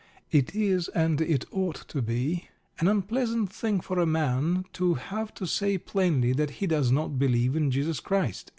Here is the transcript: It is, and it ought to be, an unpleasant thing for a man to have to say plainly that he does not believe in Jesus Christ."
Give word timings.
It 0.31 0.55
is, 0.55 0.87
and 0.87 1.21
it 1.21 1.45
ought 1.51 1.75
to 1.89 2.01
be, 2.01 2.49
an 2.79 2.87
unpleasant 2.87 3.53
thing 3.53 3.81
for 3.81 3.99
a 3.99 4.05
man 4.07 4.65
to 4.73 4.95
have 4.95 5.31
to 5.35 5.45
say 5.45 5.77
plainly 5.77 6.33
that 6.33 6.49
he 6.57 6.65
does 6.65 6.91
not 6.91 7.19
believe 7.19 7.55
in 7.55 7.69
Jesus 7.69 7.99
Christ." 7.99 8.49